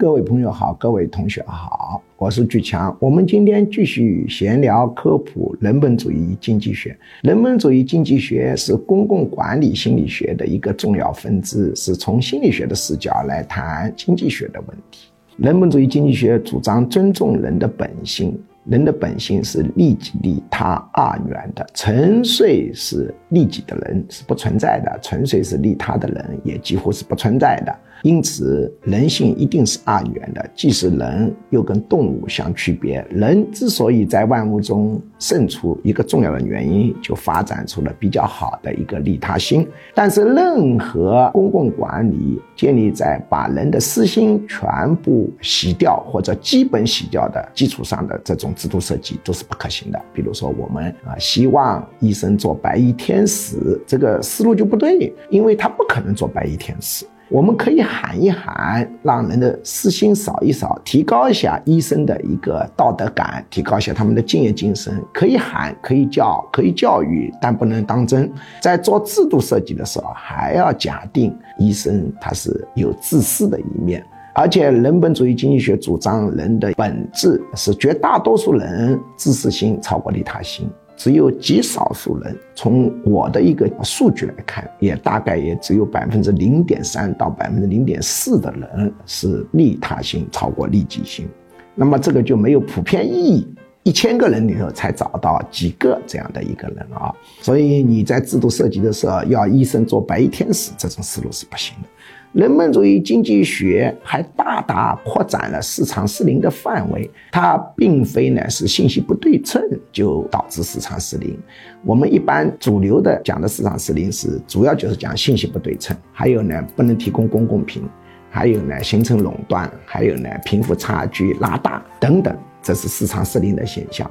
[0.00, 2.96] 各位朋友好，各位同学好，我是巨强。
[2.98, 6.98] 我们今天继续闲聊科普人本主义经济学。
[7.20, 15.10] 人本主义经济学是公共管理心理学的一个重要分支，是从心理学的视角来谈经济学的问题。
[15.36, 18.34] 人本主义经济学主张尊重人的本性。
[18.64, 27.74] 人的本性是利己利他二元的，纯粹是利己的人是不存在的，纯粹是利他的人也几乎是不存在的。
[28.02, 33.04] 因此，人性一定是二元的，既是人，又跟动物相区别。
[33.10, 39.66] 人之所以在万物中胜出，一个重要的原因就发展出了比较好的一个利他心。
[39.94, 50.00] 但是，任何公共管理建立在把人的私心全部洗掉或者基本洗掉的基础上的这种制度设计都是不可行的。
[50.14, 57.04] 比如说，我们啊希望医生做白衣天使，这个思路就不对，因为他不可能做白衣天使。
[57.30, 65.00] 我们可以喊一喊，让人的私心扫一扫，提高一下医生的一个道德感，提高一下他们的敬业精神。
[65.14, 68.28] 可以喊，可以叫，可以教育，但不能当真。
[68.60, 80.68] 在做制度设计的时候，还要假定医生他是有自私的一面，而且人本主义经济学主张人的本质是绝大多数人自私心超过利他心。
[81.00, 91.26] 只有极少数人，从我的一个数据来看，也大概也只有百分之零点三到百分之零点四的人是利他心超过利己心。
[91.74, 93.48] 那么这个就没有普遍意义，
[93.84, 97.10] 一千个人里头才找到几个这样的一个人啊。
[97.40, 101.88] 所以你在制度设计的时候，要医生做白衣天使，这种思路是不行的。
[102.32, 111.36] 人本主义经济学还大大扩展了市场失灵的范围，它并非呢是信息不对称就导致市场失灵。
[111.84, 117.82] 我们一般主流的讲的市场失灵是主要就是讲信息不对称，还有呢不能提供公共品，
[118.30, 124.08] 还有呢形成垄断，还有呢贫富差距拉大等等，这是市场失灵的现象。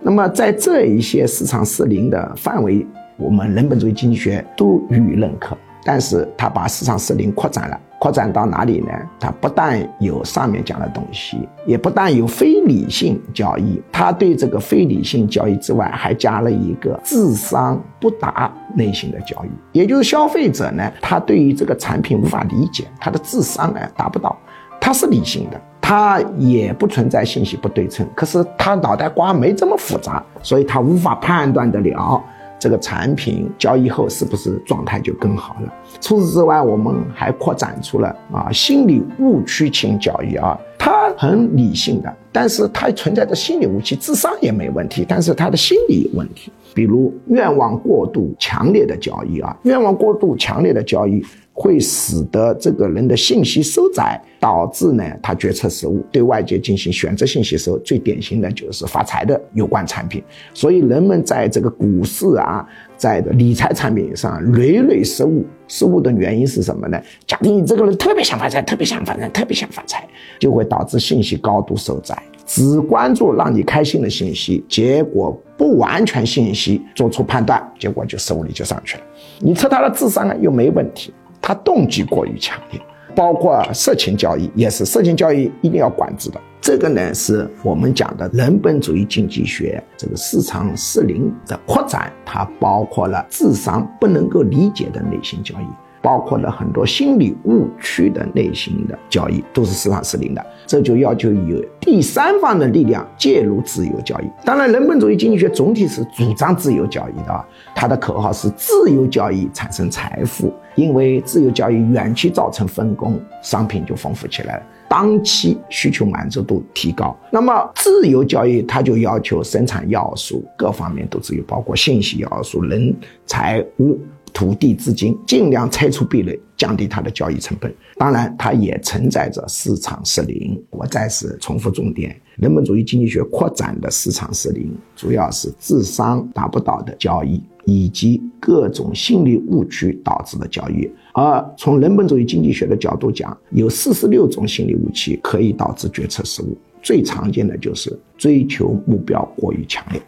[0.00, 2.84] 那么在这一些市场失灵的范围，
[3.20, 5.56] 我们人本主义经济学都予以认可。
[5.82, 8.92] 但是它把市场失灵扩展了，扩展到哪里呢？
[9.18, 24.36] 它不但有上面讲的东西，也不但有非理性交易，它对这个非理性交易之外，还加了一个智商不达类型的交易，也就是消费者呢，他对于这个产品无法理解，他的智商呢达不到，
[24.78, 32.22] 他是理性的，他也不存在信息不对称，可是他脑袋瓜没这么复杂，所以他无法判断得了。
[32.60, 35.72] 这个产品交易后是不是状态就更好了？
[36.00, 51.24] 除此之外，我们还扩展出了啊心理误区型交易啊，它很理性的，但是它存在着心理误区，智商也没问题，但是他的心理有问题，比如愿望过度强烈的交易啊，愿望过度强烈的交易。
[51.60, 57.76] 会使得这个人的信息收窄，导致呢他决策失误，对外界进行选择信息时候。
[57.80, 60.22] 最典型的就是发财的有关产品。
[60.54, 62.66] 所以人们在这个股市啊，
[62.96, 65.44] 在理财产品上屡屡失误。
[65.68, 66.98] 失误的原因是什么呢？
[67.26, 79.02] 假定你这个人特别想发财，特别想发财，特别想发财，就会导致信息高度收窄，只关注让你开心的信息，结果不完全信息做出判断，结果就失误率就上去了。
[79.38, 81.12] 你测他的智商呢又没问题。
[81.50, 82.80] 他动机过于强烈，
[83.12, 86.40] 包括色情交易也是，色情交易一定要管制的。
[86.60, 95.66] 这个呢，是我们讲的人本主义经济学这个市场失灵的扩展，它包括了智商不能够理解的内心交易。
[96.02, 100.44] 包括了很多心理误区的类型的交易，都是市场失灵的。
[100.66, 104.24] 这就要求有第三方的力量介入自由交易。
[104.44, 107.44] 当然，人本主义经济学总体是主张自由交易的啊，
[107.74, 117.16] 它的口号是自由交易产生财富，因为自由交易远期造成分工，商品就丰富起来了，当期需求满足度提高。
[117.30, 122.94] 那么，自由交易它就要求生产要素各方面都自由，包括信息要素、人、
[123.26, 123.98] 财物。
[124.40, 127.70] 土地资金尽量拆除壁垒，降低它的交易成本。
[127.98, 130.58] 当然，它也存在着市场失灵。
[130.70, 140.90] 我再次重复重点：人本主义经济学扩展的市场失灵，主要是智商达不到的交易，以及各种心理误区导致的交易。
[141.12, 150.00] 而从人本主义经济学的角度讲，有四十六种心理误区可以导致决策失误，最常见的就是追求目标过于强烈。